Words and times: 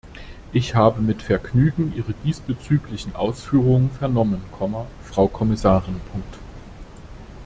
Ich 0.51 0.73
haben 0.73 1.05
mit 1.05 1.21
Vergnügen 1.21 1.93
Ihre 1.95 2.15
diesbezüglichen 2.25 3.15
Ausführungen 3.15 3.91
vernommen, 3.91 4.41
Frau 5.11 5.27
Kommissarin. 5.27 6.01